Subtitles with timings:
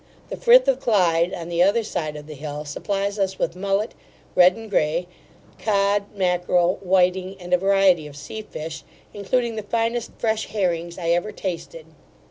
[0.29, 3.93] The Frith of Clyde, on the other side of the hill, supplies us with mullet,
[4.33, 5.05] red and grey,
[5.63, 8.83] cod, mackarel, whiting, and a variety of sea fish,
[9.13, 11.85] including the finest fresh herrings I ever tasted.